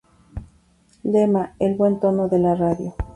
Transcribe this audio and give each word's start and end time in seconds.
Lema: 1.03 1.53
"El 1.59 1.75
Buen 1.75 1.99
Tono 1.99 2.27
de 2.27 2.39
la 2.39 2.55
Radio". 2.55 2.95